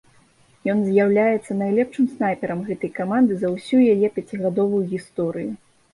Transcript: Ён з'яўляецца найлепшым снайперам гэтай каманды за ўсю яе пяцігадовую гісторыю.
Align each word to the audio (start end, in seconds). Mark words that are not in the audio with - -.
Ён 0.71 0.79
з'яўляецца 0.85 1.57
найлепшым 1.59 2.05
снайперам 2.15 2.63
гэтай 2.69 2.91
каманды 2.99 3.33
за 3.45 3.53
ўсю 3.57 3.77
яе 3.93 4.07
пяцігадовую 4.17 4.83
гісторыю. 4.95 5.51